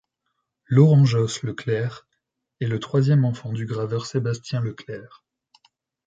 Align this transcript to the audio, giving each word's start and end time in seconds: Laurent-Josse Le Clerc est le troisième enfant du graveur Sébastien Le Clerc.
Laurent-Josse 0.65 1.43
Le 1.43 1.53
Clerc 1.53 2.07
est 2.59 2.65
le 2.65 2.79
troisième 2.79 3.23
enfant 3.23 3.53
du 3.53 3.67
graveur 3.67 4.07
Sébastien 4.07 4.59
Le 4.59 4.73
Clerc. 4.73 5.23